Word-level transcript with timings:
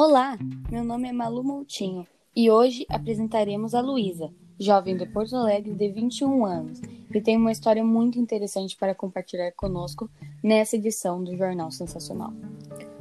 Olá, 0.00 0.38
meu 0.70 0.84
nome 0.84 1.08
é 1.08 1.12
Malu 1.12 1.42
Moutinho 1.42 2.06
e 2.34 2.48
hoje 2.48 2.86
apresentaremos 2.88 3.74
a 3.74 3.80
Luísa, 3.80 4.30
jovem 4.56 4.96
de 4.96 5.04
Porto 5.06 5.34
Alegre 5.34 5.74
de 5.74 5.88
21 5.88 6.46
anos, 6.46 6.80
que 7.10 7.20
tem 7.20 7.36
uma 7.36 7.50
história 7.50 7.82
muito 7.82 8.16
interessante 8.16 8.76
para 8.76 8.94
compartilhar 8.94 9.50
conosco 9.56 10.08
nessa 10.40 10.76
edição 10.76 11.24
do 11.24 11.36
Jornal 11.36 11.72
Sensacional. 11.72 12.32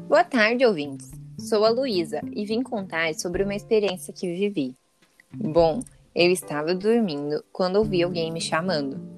Boa 0.07 0.23
tarde, 0.23 0.65
ouvintes. 0.65 1.11
Sou 1.37 1.65
a 1.65 1.69
Luísa 1.69 2.19
e 2.33 2.43
vim 2.47 2.63
contar 2.63 3.13
sobre 3.13 3.43
uma 3.43 3.53
experiência 3.53 4.11
que 4.11 4.33
vivi. 4.33 4.73
Bom, 5.31 5.81
eu 6.15 6.31
estava 6.31 6.73
dormindo 6.73 7.45
quando 7.53 7.75
ouvi 7.75 8.01
alguém 8.01 8.31
me 8.31 8.41
chamando. 8.41 9.16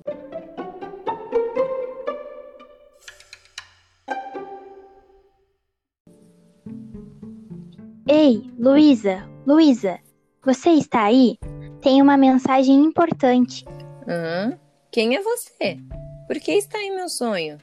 Ei, 8.11 8.51
Luísa, 8.57 9.29
Luísa, 9.45 9.99
você 10.43 10.71
está 10.71 11.03
aí? 11.03 11.37
Tem 11.79 12.01
uma 12.01 12.17
mensagem 12.17 12.83
importante. 12.83 13.63
Hã? 14.07 14.57
Quem 14.91 15.15
é 15.15 15.21
você? 15.21 15.77
Por 16.25 16.39
que 16.39 16.53
está 16.53 16.81
em 16.81 16.95
meu 16.95 17.07
sonho? 17.07 17.59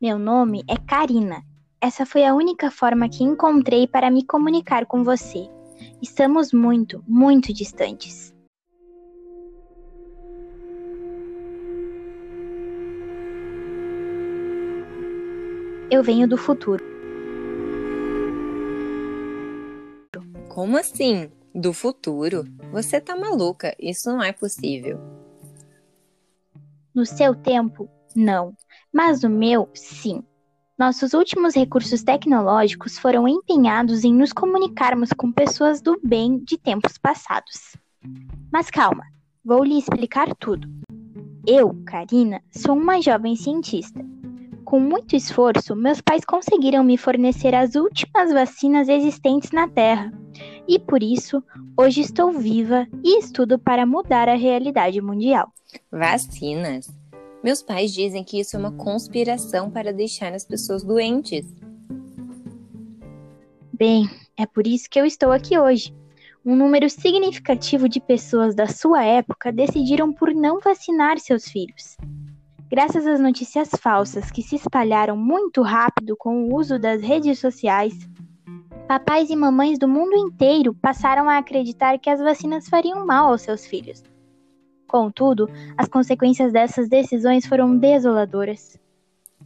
Meu 0.00 0.18
nome 0.18 0.64
é 0.68 0.76
Karina. 0.76 1.40
Essa 1.80 2.04
foi 2.04 2.24
a 2.24 2.34
única 2.34 2.68
forma 2.68 3.08
que 3.08 3.22
encontrei 3.22 3.86
para 3.86 4.10
me 4.10 4.26
comunicar 4.26 4.86
com 4.86 5.04
você. 5.04 5.48
Estamos 6.02 6.52
muito, 6.52 7.00
muito 7.06 7.52
distantes. 7.52 8.34
Eu 15.88 16.02
venho 16.02 16.26
do 16.26 16.36
futuro. 16.36 16.91
Como 20.52 20.76
assim? 20.76 21.30
Do 21.54 21.72
futuro? 21.72 22.44
Você 22.72 23.00
tá 23.00 23.16
maluca, 23.16 23.74
isso 23.80 24.12
não 24.12 24.22
é 24.22 24.32
possível. 24.32 25.00
No 26.94 27.06
seu 27.06 27.34
tempo, 27.34 27.88
não. 28.14 28.54
Mas 28.92 29.22
no 29.22 29.30
meu, 29.30 29.70
sim. 29.72 30.22
Nossos 30.78 31.14
últimos 31.14 31.54
recursos 31.54 32.02
tecnológicos 32.02 32.98
foram 32.98 33.26
empenhados 33.26 34.04
em 34.04 34.12
nos 34.12 34.30
comunicarmos 34.30 35.08
com 35.16 35.32
pessoas 35.32 35.80
do 35.80 35.98
bem 36.04 36.38
de 36.44 36.58
tempos 36.58 36.98
passados. 36.98 37.74
Mas 38.52 38.68
calma, 38.68 39.04
vou 39.42 39.64
lhe 39.64 39.78
explicar 39.78 40.34
tudo. 40.34 40.68
Eu, 41.46 41.82
Karina, 41.86 42.42
sou 42.50 42.76
uma 42.76 43.00
jovem 43.00 43.34
cientista. 43.36 44.04
Com 44.72 44.80
muito 44.80 45.14
esforço, 45.14 45.76
meus 45.76 46.00
pais 46.00 46.24
conseguiram 46.24 46.82
me 46.82 46.96
fornecer 46.96 47.54
as 47.54 47.74
últimas 47.74 48.32
vacinas 48.32 48.88
existentes 48.88 49.50
na 49.50 49.68
Terra 49.68 50.10
e 50.66 50.78
por 50.78 51.02
isso 51.02 51.44
hoje 51.78 52.00
estou 52.00 52.32
viva 52.32 52.88
e 53.04 53.18
estudo 53.18 53.58
para 53.58 53.84
mudar 53.84 54.30
a 54.30 54.34
realidade 54.34 54.98
mundial. 55.02 55.52
Vacinas? 55.90 56.90
Meus 57.44 57.62
pais 57.62 57.92
dizem 57.92 58.24
que 58.24 58.40
isso 58.40 58.56
é 58.56 58.58
uma 58.58 58.72
conspiração 58.72 59.70
para 59.70 59.92
deixar 59.92 60.32
as 60.32 60.46
pessoas 60.46 60.82
doentes. 60.82 61.44
Bem, 63.74 64.08
é 64.38 64.46
por 64.46 64.66
isso 64.66 64.88
que 64.88 64.98
eu 64.98 65.04
estou 65.04 65.32
aqui 65.32 65.58
hoje. 65.58 65.94
Um 66.42 66.56
número 66.56 66.88
significativo 66.88 67.90
de 67.90 68.00
pessoas 68.00 68.54
da 68.54 68.66
sua 68.66 69.04
época 69.04 69.52
decidiram 69.52 70.14
por 70.14 70.32
não 70.32 70.60
vacinar 70.60 71.18
seus 71.18 71.46
filhos. 71.46 71.98
Graças 72.72 73.06
às 73.06 73.20
notícias 73.20 73.68
falsas 73.78 74.30
que 74.30 74.42
se 74.42 74.56
espalharam 74.56 75.14
muito 75.14 75.60
rápido 75.60 76.16
com 76.16 76.44
o 76.44 76.56
uso 76.56 76.78
das 76.78 77.02
redes 77.02 77.38
sociais, 77.38 77.92
Papais 78.88 79.28
e 79.28 79.36
mamães 79.36 79.78
do 79.78 79.86
mundo 79.86 80.16
inteiro 80.16 80.74
passaram 80.74 81.28
a 81.28 81.36
acreditar 81.36 81.98
que 81.98 82.08
as 82.08 82.18
vacinas 82.18 82.68
fariam 82.70 83.06
mal 83.06 83.30
aos 83.30 83.42
seus 83.42 83.66
filhos. 83.66 84.02
Contudo, 84.88 85.48
as 85.76 85.86
consequências 85.86 86.50
dessas 86.50 86.88
decisões 86.88 87.46
foram 87.46 87.76
desoladoras. 87.76 88.78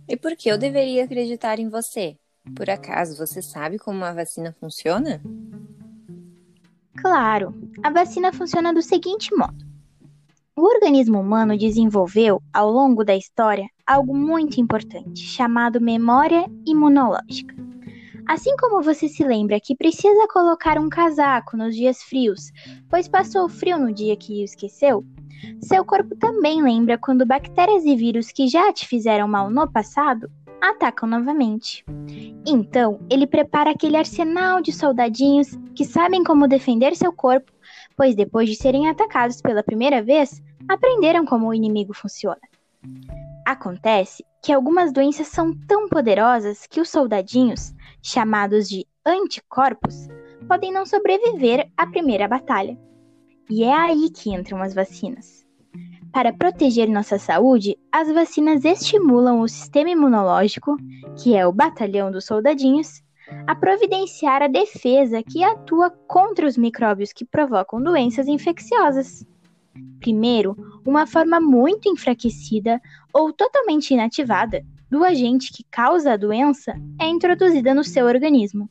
E 0.09 0.17
por 0.17 0.37
que 0.37 0.49
eu 0.49 0.57
deveria 0.57 1.05
acreditar 1.05 1.59
em 1.59 1.69
você? 1.69 2.17
Por 2.55 2.71
acaso 2.71 3.17
você 3.17 3.43
sabe 3.43 3.77
como 3.77 3.99
uma 3.99 4.15
vacina 4.15 4.53
funciona? 4.53 5.21
Claro, 6.97 7.53
a 7.83 7.91
vacina 7.91 8.33
funciona 8.33 8.73
do 8.73 8.83
seguinte 8.83 9.35
modo: 9.37 9.66
o 10.57 10.63
organismo 10.63 11.21
humano 11.21 11.57
desenvolveu, 11.57 12.43
ao 12.53 12.71
longo 12.71 13.05
da 13.05 13.15
história, 13.15 13.69
algo 13.87 14.17
muito 14.17 14.59
importante, 14.59 15.21
chamado 15.21 15.81
memória 15.81 16.51
imunológica. 16.67 17.55
Assim 18.27 18.57
como 18.57 18.83
você 18.83 19.07
se 19.07 19.23
lembra 19.23 19.61
que 19.61 19.77
precisa 19.77 20.27
colocar 20.29 20.79
um 20.79 20.89
casaco 20.89 21.57
nos 21.57 21.77
dias 21.77 22.03
frios, 22.03 22.51
pois 22.89 23.07
passou 23.07 23.49
frio 23.49 23.79
no 23.79 23.93
dia 23.93 24.17
que 24.17 24.41
o 24.41 24.45
esqueceu, 24.45 25.05
seu 25.61 25.85
corpo 25.85 26.17
também 26.17 26.63
lembra 26.63 26.97
quando 26.97 27.27
bactérias 27.27 27.85
e 27.85 27.95
vírus 27.95 28.33
que 28.33 28.49
já 28.49 28.73
te 28.73 28.89
fizeram 28.89 29.29
mal 29.29 29.51
no 29.51 29.71
passado 29.71 30.31
atacam 30.61 31.09
novamente. 31.09 31.85
Então, 32.47 32.99
ele 33.11 33.27
prepara 33.27 33.71
aquele 33.71 33.97
arsenal 33.97 34.61
de 34.61 34.73
soldadinhos 34.73 35.49
que 35.75 35.85
sabem 35.85 36.25
como 36.25 36.49
defender 36.49 36.97
seu 36.97 37.13
corpo, 37.13 37.53
pois 37.97 38.15
depois 38.15 38.49
de 38.49 38.57
serem 38.57 38.89
atacados 38.89 39.41
pela 39.41 39.63
primeira 39.63 40.03
vez, 40.03 40.43
aprenderam 40.69 41.25
como 41.25 41.49
o 41.49 41.55
inimigo 41.55 41.95
funciona. 41.95 42.41
Acontece 43.45 44.25
que 44.43 44.53
algumas 44.53 44.93
doenças 44.93 45.29
são 45.29 45.53
tão 45.67 45.89
poderosas 45.89 46.67
que 46.67 46.81
os 46.81 46.89
soldadinhos, 46.89 47.75
chamados 48.03 48.69
de 48.69 48.87
anticorpos, 49.05 50.09
podem 50.49 50.73
não 50.73 50.87
sobreviver 50.87 51.71
à 51.77 51.87
primeira 51.87 52.29
batalha. 52.29 52.79
E 53.49 53.63
é 53.63 53.73
aí 53.73 54.11
que 54.11 54.31
entram 54.31 54.61
as 54.63 54.75
vacinas. 54.75 55.47
Para 56.13 56.33
proteger 56.33 56.89
nossa 56.89 57.19
saúde, 57.19 57.77
as 57.93 58.13
vacinas 58.13 58.65
estimulam 58.65 59.41
o 59.41 59.49
sistema 59.49 59.91
imunológico, 59.91 60.77
que 61.23 61.37
é 61.37 61.47
o 61.47 61.53
batalhão 61.53 62.11
dos 62.11 62.25
soldadinhos, 62.25 63.03
a 63.47 63.55
providenciar 63.55 64.43
a 64.43 64.49
defesa 64.49 65.23
que 65.23 65.45
atua 65.45 65.91
contra 65.91 66.47
os 66.47 66.57
micróbios 66.57 67.13
que 67.13 67.25
provocam 67.25 67.83
doenças 67.83 68.29
infecciosas. 68.29 69.27
Primeiro, 70.01 70.57
uma 70.87 71.07
forma 71.07 71.41
muito 71.41 71.89
enfraquecida 71.89 72.81
ou 73.13 73.33
totalmente 73.33 73.93
inativada 73.93 74.65
do 74.91 75.05
agente 75.05 75.53
que 75.53 75.65
causa 75.71 76.13
a 76.13 76.17
doença 76.17 76.75
é 77.01 77.07
introduzida 77.07 77.75
no 77.75 77.83
seu 77.83 78.07
organismo. 78.07 78.69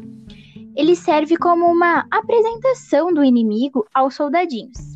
Ele 0.75 0.95
serve 0.95 1.37
como 1.37 1.65
uma 1.65 2.05
apresentação 2.11 3.13
do 3.13 3.23
inimigo 3.23 3.85
aos 3.93 4.15
soldadinhos. 4.15 4.95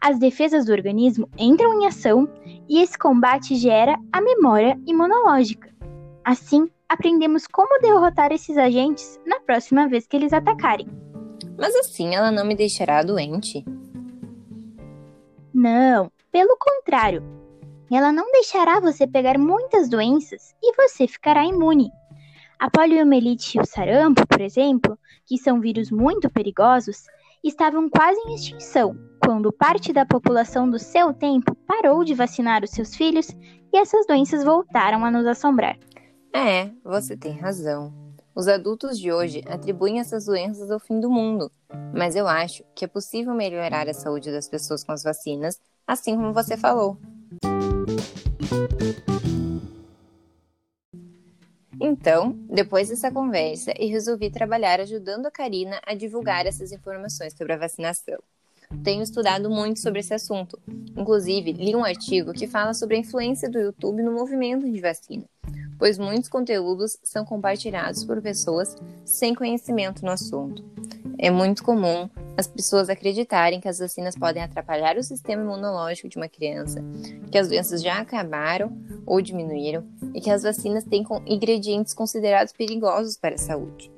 As 0.00 0.18
defesas 0.18 0.66
do 0.66 0.72
organismo 0.72 1.28
entram 1.36 1.80
em 1.80 1.86
ação 1.86 2.28
e 2.68 2.80
esse 2.80 2.96
combate 2.96 3.56
gera 3.56 3.98
a 4.12 4.20
memória 4.20 4.78
imunológica. 4.86 5.74
Assim, 6.24 6.68
aprendemos 6.88 7.46
como 7.46 7.80
derrotar 7.80 8.32
esses 8.32 8.56
agentes 8.56 9.18
na 9.26 9.40
próxima 9.40 9.88
vez 9.88 10.06
que 10.06 10.16
eles 10.16 10.32
atacarem. 10.32 10.86
Mas 11.58 11.74
assim 11.74 12.14
ela 12.14 12.30
não 12.30 12.46
me 12.46 12.54
deixará 12.54 13.02
doente? 13.02 13.64
Não, 15.60 16.08
pelo 16.30 16.56
contrário. 16.56 17.20
Ela 17.90 18.12
não 18.12 18.30
deixará 18.30 18.78
você 18.78 19.08
pegar 19.08 19.36
muitas 19.36 19.88
doenças 19.88 20.54
e 20.62 20.72
você 20.76 21.08
ficará 21.08 21.44
imune. 21.44 21.90
A 22.60 22.70
poliomielite 22.70 23.58
e 23.58 23.60
o 23.60 23.66
sarampo, 23.66 24.24
por 24.24 24.40
exemplo, 24.40 24.96
que 25.26 25.36
são 25.36 25.60
vírus 25.60 25.90
muito 25.90 26.30
perigosos, 26.30 27.02
estavam 27.42 27.90
quase 27.90 28.20
em 28.20 28.36
extinção 28.36 28.96
quando 29.20 29.52
parte 29.52 29.92
da 29.92 30.06
população 30.06 30.70
do 30.70 30.78
seu 30.78 31.12
tempo 31.12 31.56
parou 31.66 32.04
de 32.04 32.14
vacinar 32.14 32.62
os 32.62 32.70
seus 32.70 32.94
filhos 32.94 33.26
e 33.72 33.78
essas 33.78 34.06
doenças 34.06 34.44
voltaram 34.44 35.04
a 35.04 35.10
nos 35.10 35.26
assombrar. 35.26 35.76
É, 36.32 36.70
você 36.84 37.16
tem 37.16 37.32
razão. 37.32 38.07
Os 38.38 38.46
adultos 38.46 39.00
de 39.00 39.10
hoje 39.10 39.42
atribuem 39.48 39.98
essas 39.98 40.26
doenças 40.26 40.70
ao 40.70 40.78
fim 40.78 41.00
do 41.00 41.10
mundo, 41.10 41.50
mas 41.92 42.14
eu 42.14 42.28
acho 42.28 42.62
que 42.72 42.84
é 42.84 42.88
possível 42.88 43.34
melhorar 43.34 43.88
a 43.88 43.92
saúde 43.92 44.30
das 44.30 44.48
pessoas 44.48 44.84
com 44.84 44.92
as 44.92 45.02
vacinas, 45.02 45.58
assim 45.84 46.14
como 46.14 46.32
você 46.32 46.56
falou. 46.56 46.96
Então, 51.80 52.38
depois 52.48 52.88
dessa 52.90 53.10
conversa, 53.10 53.72
eu 53.76 53.88
resolvi 53.88 54.30
trabalhar 54.30 54.78
ajudando 54.78 55.26
a 55.26 55.32
Karina 55.32 55.80
a 55.84 55.92
divulgar 55.92 56.46
essas 56.46 56.70
informações 56.70 57.36
sobre 57.36 57.54
a 57.54 57.58
vacinação. 57.58 58.18
Tenho 58.84 59.02
estudado 59.02 59.50
muito 59.50 59.80
sobre 59.80 59.98
esse 59.98 60.14
assunto. 60.14 60.56
Inclusive, 60.96 61.54
li 61.54 61.74
um 61.74 61.84
artigo 61.84 62.32
que 62.32 62.46
fala 62.46 62.72
sobre 62.72 62.94
a 62.94 63.00
influência 63.00 63.50
do 63.50 63.58
YouTube 63.58 64.00
no 64.00 64.12
movimento 64.12 64.70
de 64.70 64.80
vacina, 64.80 65.24
pois 65.78 65.98
muitos 65.98 66.28
conteúdos 66.28 66.98
são 67.02 67.24
compartilhados 67.24 68.04
por 68.04 68.20
pessoas 68.20 68.76
sem 69.04 69.34
conhecimento 69.34 70.04
no 70.04 70.10
assunto. 70.10 70.64
É 71.18 71.30
muito 71.30 71.64
comum 71.64 72.08
as 72.36 72.46
pessoas 72.46 72.88
acreditarem 72.88 73.60
que 73.60 73.68
as 73.68 73.78
vacinas 73.78 74.14
podem 74.14 74.42
atrapalhar 74.42 74.96
o 74.96 75.02
sistema 75.02 75.42
imunológico 75.42 76.08
de 76.08 76.16
uma 76.16 76.28
criança, 76.28 76.84
que 77.30 77.38
as 77.38 77.48
doenças 77.48 77.82
já 77.82 77.98
acabaram 77.98 78.76
ou 79.04 79.20
diminuíram 79.20 79.84
e 80.14 80.20
que 80.20 80.30
as 80.30 80.42
vacinas 80.42 80.84
têm 80.84 81.04
ingredientes 81.26 81.92
considerados 81.92 82.52
perigosos 82.52 83.16
para 83.16 83.34
a 83.34 83.38
saúde. 83.38 83.90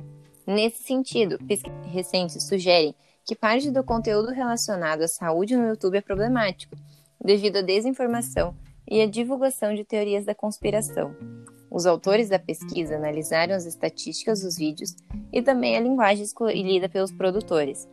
Nesse 0.46 0.82
sentido, 0.82 1.38
pesquisas 1.46 1.86
recentes 1.86 2.42
sugerem 2.42 2.94
que 3.24 3.36
parte 3.36 3.70
do 3.70 3.84
conteúdo 3.84 4.32
relacionado 4.32 5.02
à 5.02 5.08
saúde 5.08 5.56
no 5.56 5.68
YouTube 5.68 5.98
é 5.98 6.00
problemático, 6.00 6.74
devido 7.22 7.58
à 7.58 7.62
desinformação 7.62 8.54
e 8.88 9.02
à 9.02 9.06
divulgação 9.06 9.74
de 9.74 9.84
teorias 9.84 10.24
da 10.24 10.34
conspiração. 10.34 11.14
Os 11.70 11.86
autores 11.86 12.28
da 12.28 12.38
pesquisa 12.38 12.96
analisaram 12.96 13.54
as 13.54 13.64
estatísticas 13.64 14.42
dos 14.42 14.56
vídeos 14.56 14.96
e 15.32 15.40
também 15.40 15.76
a 15.76 15.80
linguagem 15.80 16.24
escolhida 16.24 16.88
pelos 16.88 17.12
produtores. 17.12 17.88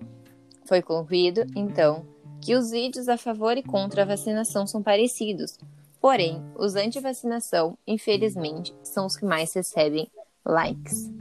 Foi 0.65 0.81
concluído, 0.81 1.45
então, 1.56 2.06
que 2.41 2.56
os 2.56 2.71
vídeos 2.71 3.07
a 3.07 3.18
favor 3.18 3.56
e 3.57 3.63
contra 3.63 4.01
a 4.01 4.06
vacinação 4.06 4.65
são 4.65 4.81
parecidos, 4.81 5.57
porém, 6.01 6.44
os 6.56 6.75
anti-vacinação, 6.75 7.77
infelizmente, 7.85 8.74
são 8.83 9.06
os 9.06 9.15
que 9.15 9.25
mais 9.25 9.53
recebem 9.53 10.09
likes. 10.45 11.12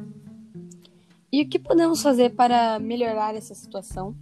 E 1.30 1.42
o 1.42 1.48
que 1.48 1.58
podemos 1.58 2.02
fazer 2.02 2.34
para 2.34 2.78
melhorar 2.78 3.34
essa 3.34 3.54
situação? 3.54 4.14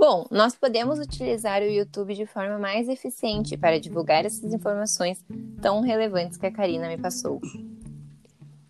Bom, 0.00 0.26
nós 0.30 0.54
podemos 0.54 0.98
utilizar 0.98 1.60
o 1.60 1.66
YouTube 1.66 2.14
de 2.14 2.24
forma 2.24 2.58
mais 2.58 2.88
eficiente 2.88 3.54
para 3.54 3.78
divulgar 3.78 4.24
essas 4.24 4.50
informações 4.50 5.22
tão 5.60 5.82
relevantes 5.82 6.38
que 6.38 6.46
a 6.46 6.50
Karina 6.50 6.88
me 6.88 6.96
passou. 6.96 7.38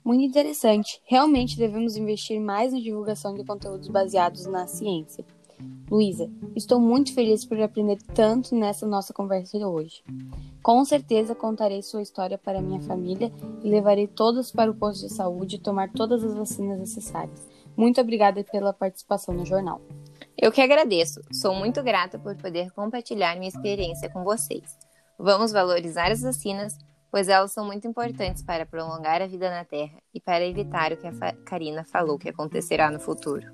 Muito 0.05 0.25
interessante. 0.25 1.01
Realmente 1.05 1.57
devemos 1.57 1.97
investir 1.97 2.41
mais 2.41 2.73
na 2.73 2.81
divulgação 2.81 3.33
de 3.33 3.45
conteúdos 3.45 3.87
baseados 3.87 4.45
na 4.47 4.67
ciência. 4.67 5.25
Luísa, 5.89 6.29
estou 6.57 6.81
muito 6.81 7.15
feliz 7.15 7.45
por 7.45 7.61
aprender 7.61 7.99
tanto 8.13 8.57
nessa 8.57 8.85
nossa 8.85 9.15
conversa 9.15 9.57
de 9.57 9.65
hoje. 9.65 10.03
Com 10.61 10.85
certeza 10.85 11.33
contarei 11.33 11.81
sua 11.81 12.03
história 12.03 12.39
para 12.39 12.61
minha 12.61 12.81
família 12.81 13.33
e 13.63 13.69
levarei 13.69 14.09
todos 14.09 14.51
para 14.51 14.69
o 14.69 14.75
posto 14.75 15.07
de 15.07 15.15
saúde 15.15 15.57
e 15.57 15.61
tomar 15.61 15.93
todas 15.93 16.25
as 16.25 16.35
vacinas 16.35 16.81
necessárias. 16.81 17.47
Muito 17.77 18.01
obrigada 18.01 18.43
pela 18.43 18.73
participação 18.73 19.33
no 19.33 19.47
jornal. 19.47 19.81
Eu 20.43 20.51
que 20.51 20.63
agradeço. 20.63 21.21
Sou 21.31 21.55
muito 21.55 21.83
grata 21.83 22.19
por 22.19 22.35
poder 22.35 22.71
compartilhar 22.71 23.37
minha 23.37 23.51
experiência 23.51 24.09
com 24.09 24.25
vocês. 24.25 24.79
Vamos 25.19 25.53
valorizar 25.53 26.11
as 26.11 26.23
vacinas, 26.23 26.79
pois 27.11 27.29
elas 27.29 27.53
são 27.53 27.67
muito 27.67 27.87
importantes 27.87 28.43
para 28.43 28.65
prolongar 28.65 29.21
a 29.21 29.27
vida 29.27 29.51
na 29.51 29.67
Terra 29.67 29.99
e 30.15 30.19
para 30.19 30.47
evitar 30.47 30.93
o 30.93 30.97
que 30.97 31.07
a 31.07 31.33
Karina 31.45 31.85
falou 31.85 32.19
que 32.19 32.31
acontecerá 32.31 32.91
no 32.91 32.99
futuro. 32.99 33.47